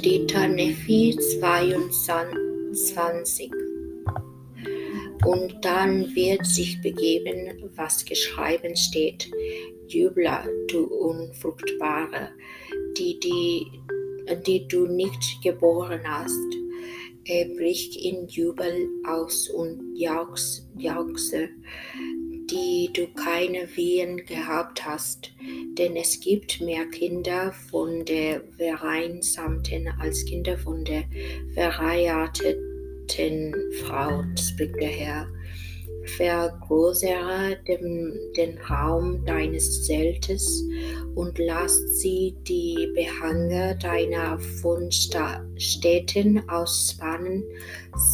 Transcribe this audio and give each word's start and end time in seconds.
da 0.00 0.46
Nephi 0.46 1.18
22. 1.18 3.50
Und 5.26 5.56
dann 5.62 6.14
wird 6.14 6.46
sich 6.46 6.80
begeben, 6.80 7.68
was 7.74 8.04
geschrieben 8.04 8.76
steht. 8.76 9.28
Jubler, 9.88 10.46
du 10.68 10.84
Unfruchtbare, 10.84 12.28
die, 12.96 13.18
die, 13.18 13.66
die 14.46 14.68
du 14.68 14.86
nicht 14.86 15.42
geboren 15.42 16.02
hast. 16.04 16.38
Er 17.24 17.46
bricht 17.56 17.96
in 17.96 18.28
Jubel 18.28 18.88
aus 19.04 19.48
und 19.48 19.96
jauchze, 19.96 21.48
die 22.50 22.90
du 22.92 23.06
keine 23.08 23.68
Wehen 23.76 24.24
gehabt 24.24 24.84
hast, 24.84 25.32
denn 25.76 25.96
es 25.96 26.20
gibt 26.20 26.60
mehr 26.60 26.86
Kinder 26.86 27.52
von 27.70 28.04
der 28.04 28.42
Vereinsamten 28.56 29.88
als 30.00 30.24
Kinder 30.24 30.56
von 30.56 30.84
der 30.84 31.04
verheirateten 31.54 33.54
Frau, 33.82 34.22
spricht 34.36 34.80
der 34.80 34.88
Herr. 34.88 35.28
Vergrößere 36.16 37.58
den, 37.68 38.18
den 38.34 38.56
Raum 38.58 39.24
deines 39.26 39.84
Zeltes 39.84 40.64
und 41.14 41.38
lass 41.38 41.76
sie 42.00 42.34
die 42.48 42.90
Behange 42.94 43.76
deiner 43.78 44.38
Fundstätten 44.38 46.48
ausspannen. 46.48 47.44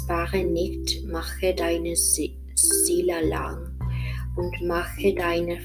Spare 0.00 0.42
nicht, 0.42 1.04
mache 1.04 1.54
deine 1.54 1.94
Seele 1.94 3.28
lang 3.28 3.71
und 4.36 4.62
mache 4.62 5.14
deine 5.14 5.58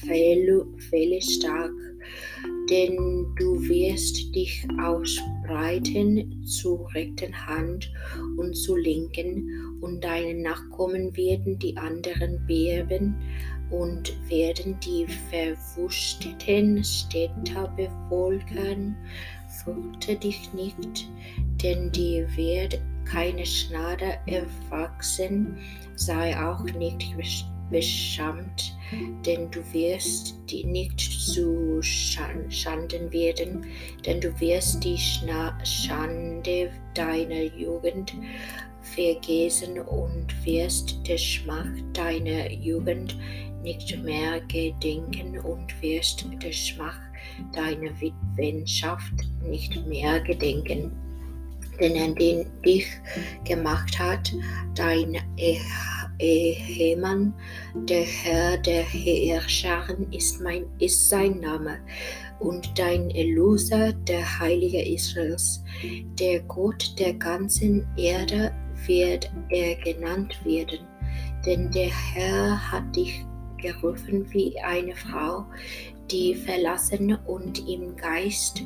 Felle 0.00 1.20
stark, 1.20 1.72
denn 2.70 3.26
du 3.36 3.60
wirst 3.68 4.34
dich 4.34 4.66
ausbreiten 4.80 6.42
zur 6.44 6.92
rechten 6.94 7.34
Hand 7.46 7.92
und 8.36 8.54
zur 8.54 8.78
linken, 8.78 9.78
und 9.80 10.02
deine 10.02 10.40
Nachkommen 10.40 11.14
werden 11.14 11.58
die 11.58 11.76
anderen 11.76 12.40
beerben 12.46 13.14
und 13.70 14.14
werden 14.30 14.78
die 14.80 15.06
verwüsteten 15.30 16.82
Städte 16.82 17.70
befolgen. 17.76 18.96
Fürchte 19.62 20.16
dich 20.16 20.52
nicht, 20.54 21.08
denn 21.62 21.90
dir 21.92 22.26
wird 22.36 22.80
keine 23.04 23.44
Schnade 23.44 24.18
erwachsen, 24.26 25.58
sei 25.96 26.34
auch 26.38 26.64
nicht 26.64 27.14
beschämt, 27.70 28.76
denn 29.26 29.50
du 29.50 29.60
wirst 29.72 30.34
nicht 30.64 31.00
zu 31.00 31.80
Schanden 31.82 33.12
werden, 33.12 33.66
denn 34.06 34.20
du 34.20 34.38
wirst 34.40 34.84
die 34.84 34.98
Schande 34.98 36.70
deiner 36.94 37.42
Jugend 37.42 38.14
vergessen 38.82 39.80
und 39.80 40.26
wirst 40.44 40.98
der 41.08 41.18
Schmach 41.18 41.66
deiner 41.92 42.50
Jugend 42.52 43.16
nicht 43.62 43.98
mehr 44.04 44.40
gedenken 44.42 45.38
und 45.38 45.82
wirst 45.82 46.26
der 46.42 46.52
Schmach 46.52 47.00
deiner 47.52 47.90
Witwenschaft 48.00 49.14
nicht 49.42 49.84
mehr 49.86 50.20
gedenken. 50.20 50.92
Denn 51.80 51.96
er 51.96 52.14
den 52.14 52.46
dich 52.64 52.86
gemacht 53.44 53.98
hat, 53.98 54.32
dein 54.76 55.18
Ehemann, 56.18 57.34
der 57.74 58.02
Herr 58.02 58.58
der 58.58 58.82
Herrscharen 58.82 60.12
ist, 60.12 60.40
mein, 60.40 60.66
ist 60.78 61.08
sein 61.08 61.40
Name, 61.40 61.78
und 62.40 62.78
dein 62.78 63.10
Erlöser, 63.10 63.92
der 63.92 64.38
Heilige 64.38 64.82
Israels, 64.82 65.62
der 66.18 66.40
Gott 66.42 66.94
der 66.98 67.14
ganzen 67.14 67.86
Erde 67.96 68.52
wird 68.86 69.30
er 69.48 69.76
genannt 69.76 70.34
werden, 70.44 70.80
denn 71.46 71.70
der 71.70 71.90
Herr 71.90 72.72
hat 72.72 72.94
dich 72.94 73.24
gerufen 73.58 74.26
wie 74.32 74.58
eine 74.60 74.94
Frau, 74.94 75.46
die 76.10 76.34
verlassen 76.34 77.16
und 77.26 77.66
im 77.68 77.96
Geist 77.96 78.62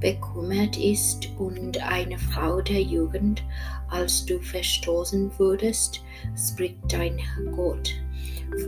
bekümmert 0.00 0.76
ist 0.76 1.28
und 1.38 1.78
eine 1.82 2.18
Frau 2.18 2.60
der 2.60 2.82
Jugend, 2.82 3.42
als 3.88 4.26
du 4.26 4.38
verstoßen 4.40 5.30
wurdest, 5.38 6.02
spricht 6.36 6.76
dein 6.88 7.18
Gott. 7.54 7.94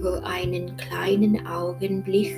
Für 0.00 0.24
einen 0.24 0.76
kleinen 0.76 1.46
Augenblick 1.46 2.34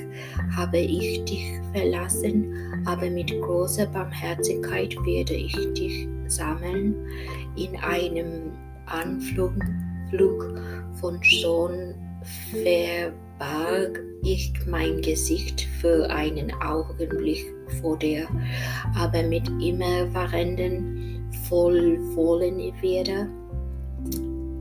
habe 0.54 0.78
ich 0.78 1.24
dich 1.24 1.58
verlassen, 1.72 2.54
aber 2.84 3.08
mit 3.10 3.30
großer 3.40 3.86
Barmherzigkeit 3.86 4.94
werde 5.04 5.34
ich 5.34 5.56
dich 5.74 6.06
sammeln. 6.26 6.94
In 7.56 7.76
einem 7.76 8.52
Anflug 8.86 9.54
von 11.00 11.20
Sohn 11.42 11.94
verbarg 13.40 14.02
ich 14.22 14.52
mein 14.66 15.00
Gesicht 15.00 15.66
für 15.80 16.10
einen 16.10 16.52
Augenblick 16.60 17.46
vor 17.80 17.98
dir, 17.98 18.28
aber 18.94 19.22
mit 19.22 19.48
immerwährenden 19.62 21.24
Wohlwollen 21.48 22.58
werde 22.82 23.28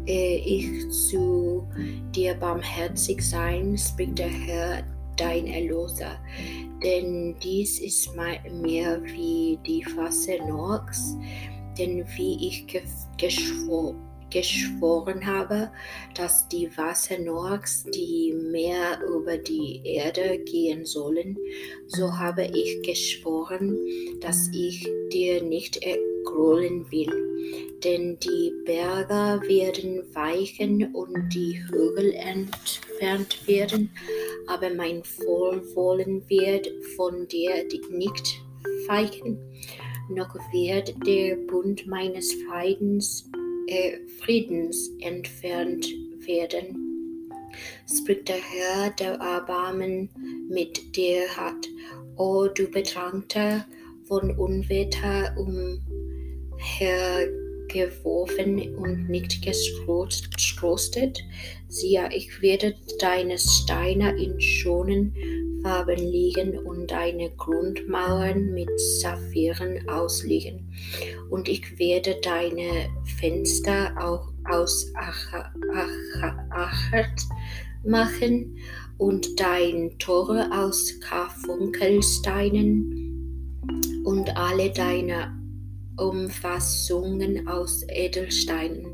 ich 0.05 0.89
zu 0.89 1.67
dir 2.15 2.33
barmherzig 2.35 3.21
sein, 3.21 3.77
spricht 3.77 4.17
der 4.17 4.29
Herr, 4.29 4.83
dein 5.17 5.47
Erlöser. 5.47 6.17
Denn 6.81 7.35
dies 7.43 7.79
ist 7.79 8.15
mir 8.15 9.01
wie 9.03 9.59
die 9.67 9.83
Fasse 9.83 10.37
Noachs, 10.47 11.17
denn 11.77 12.05
wie 12.15 12.47
ich 12.47 12.65
geschworen 13.17 14.08
geschworen 14.29 15.25
habe, 15.25 15.71
dass 16.15 16.47
die 16.49 16.69
Wasser 16.77 17.19
Noachs 17.19 17.83
die 17.83 18.33
mehr 18.33 19.01
über 19.07 19.37
die 19.37 19.81
Erde 19.83 20.39
gehen 20.39 20.85
sollen, 20.85 21.37
so 21.87 22.17
habe 22.17 22.45
ich 22.45 22.81
geschworen, 22.83 23.77
dass 24.21 24.49
ich 24.53 24.87
dir 25.11 25.43
nicht 25.43 25.77
ergrollen 25.83 26.89
will. 26.91 27.29
Denn 27.83 28.19
die 28.19 28.51
Berge 28.65 29.41
werden 29.47 30.03
weichen 30.13 30.93
und 30.93 31.29
die 31.33 31.63
Hügel 31.63 32.13
entfernt 32.13 33.47
werden, 33.47 33.89
aber 34.47 34.69
mein 34.73 35.01
Wohlwollen 35.25 36.27
wird 36.27 36.69
von 36.95 37.27
dir 37.27 37.65
nicht 37.89 38.41
weichen, 38.87 39.37
noch 40.09 40.35
wird 40.51 40.93
der 41.05 41.35
Bund 41.47 41.87
meines 41.87 42.33
Friedens, 42.33 43.29
äh, 43.69 43.99
Friedens 44.21 44.89
entfernt 45.01 45.85
werden. 46.25 47.29
Spricht 47.91 48.27
der 48.27 48.37
Herr, 48.37 48.89
der 48.91 49.13
Erbarmen 49.13 50.09
mit 50.49 50.95
dir 50.95 51.27
hat. 51.35 51.67
O 52.17 52.47
du 52.47 52.67
Betrankter 52.69 53.65
von 54.05 54.31
Unwetter 54.37 55.35
umher 55.37 55.79
geworfen 57.69 58.75
und 58.75 59.09
nicht 59.09 59.41
gestrostet. 59.43 61.19
Siehe, 61.67 62.09
ich 62.11 62.41
werde 62.41 62.75
deine 62.99 63.37
Steine 63.37 64.19
in 64.21 64.41
schonen 64.41 65.13
Farben 65.61 65.97
liegen 65.97 66.57
und 66.57 66.91
deine 66.91 67.29
Grundmauern 67.31 68.53
mit 68.53 68.69
Saphiren 68.79 69.89
auslegen. 69.89 70.71
Und 71.29 71.47
ich 71.47 71.79
werde 71.79 72.17
deine 72.21 72.89
Fenster 73.17 73.95
auch 73.99 74.31
aus 74.49 74.91
Achert 76.51 77.21
machen 77.83 78.57
und 78.97 79.39
dein 79.39 79.97
Tore 79.99 80.49
aus 80.51 80.99
Karfunkelsteinen 80.99 83.61
und 84.03 84.35
alle 84.35 84.71
deine 84.71 85.37
Umfassungen 85.97 87.47
aus 87.47 87.85
Edelsteinen, 87.89 88.87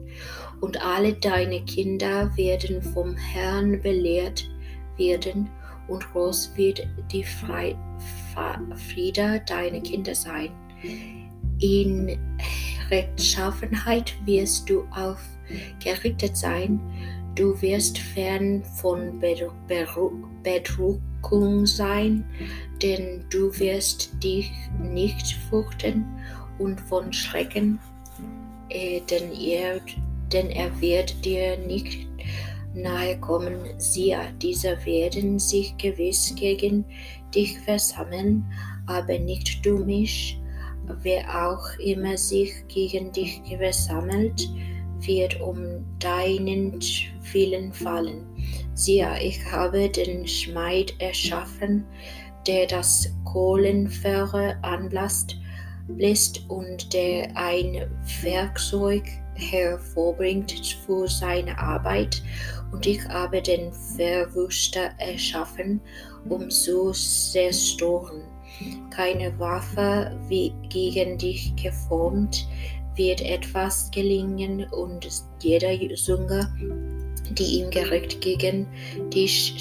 und 0.62 0.84
alle 0.84 1.14
deine 1.14 1.64
Kinder 1.66 2.32
werden 2.36 2.82
vom 2.82 3.16
Herrn 3.16 3.82
belehrt 3.82 4.50
werden, 4.98 5.50
und 5.88 6.10
groß 6.12 6.52
wird 6.56 6.88
die 7.12 7.24
Friede 7.24 7.78
deiner 9.48 9.82
Kinder 9.82 10.16
sein. 10.16 10.50
In 11.60 12.18
Rechtschaffenheit 12.90 14.14
wirst 14.26 14.70
du 14.70 14.86
aufgerichtet 14.92 16.36
sein, 16.36 16.80
du 17.36 17.60
wirst 17.62 17.98
fern 17.98 18.64
von 18.64 19.20
Bedruckung 20.44 21.66
sein, 21.66 22.24
denn 22.82 23.26
du 23.30 23.58
wirst 23.60 24.12
dich 24.24 24.52
nicht 24.80 25.34
fürchten 25.50 26.06
und 26.60 26.80
von 26.82 27.12
Schrecken, 27.12 27.80
äh, 28.70 29.02
denn, 29.10 29.32
er, 29.34 29.82
denn 30.32 30.50
er 30.50 30.82
wird 30.82 31.26
dir 31.26 31.58
nicht 31.58 32.08
nahe 32.76 33.20
kommen. 33.20 33.58
Siehe, 33.78 34.20
diese 34.42 34.78
werden 34.86 35.40
sich 35.40 35.76
gewiss 35.78 36.34
gegen 36.36 36.86
dich 37.34 37.58
versammeln, 37.60 38.46
aber 38.86 39.18
nicht 39.20 39.66
du 39.66 39.80
mich. 39.80 40.40
wer 41.02 41.48
auch 41.48 41.80
immer 41.80 42.16
sich 42.16 42.52
gegen 42.68 43.12
dich 43.12 43.42
versammelt, 43.58 44.48
wird 45.00 45.42
um 45.42 45.84
deinen 46.00 46.80
Willen 47.34 47.74
fallen. 47.74 48.28
Siehe, 48.76 49.10
ich 49.22 49.44
habe 49.52 49.90
den 49.90 50.28
Schmeid 50.28 50.94
erschaffen, 51.00 51.86
der 52.48 52.68
das 52.68 53.12
Kohlenfeuer 53.24 54.58
anlasst, 54.62 55.38
bläst 55.88 56.42
und 56.50 56.94
der 56.94 57.30
ein 57.36 57.90
Werkzeug 58.22 59.04
hervorbringt 59.36 60.78
für 60.86 61.08
seine 61.08 61.58
Arbeit, 61.58 62.22
und 62.72 62.86
ich 62.86 63.04
habe 63.08 63.42
den 63.42 63.72
Verwüster 63.72 64.92
erschaffen, 64.98 65.82
um 66.28 66.50
zu 66.50 66.92
zerstören. 66.92 68.24
Keine 68.90 69.38
Waffe 69.40 70.18
wie 70.28 70.54
gegen 70.70 71.18
dich 71.18 71.54
geformt 71.56 72.48
wird 72.96 73.22
etwas 73.22 73.92
gelingen, 73.92 74.66
und 74.72 75.08
jeder 75.42 75.78
Zunge, 75.96 76.50
die 77.32 77.60
ihm 77.60 77.70
gerecht 77.70 78.22
gegen 78.22 78.68
dich 79.14 79.54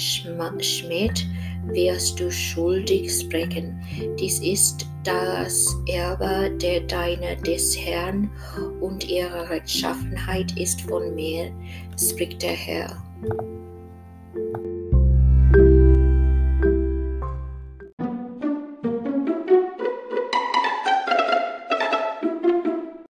schmäht, 0.61 1.25
wirst 1.67 2.19
du 2.19 2.31
schuldig 2.31 3.11
sprechen. 3.11 3.81
Dies 4.19 4.39
ist 4.39 4.87
das 5.03 5.75
Erbe 5.87 6.51
der 6.57 6.81
Deine 6.81 7.37
des 7.37 7.77
Herrn 7.77 8.29
und 8.81 9.07
ihre 9.09 9.49
Rechtschaffenheit 9.49 10.57
ist 10.57 10.81
von 10.81 11.13
mir, 11.15 11.51
spricht 11.97 12.41
der 12.41 12.51
Herr. 12.51 12.97